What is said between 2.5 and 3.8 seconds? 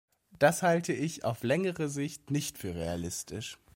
für realistisch.